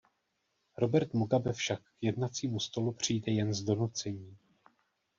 [0.77, 4.37] Robert Mugabe však k jednacímu stolu přijde jen z donucení.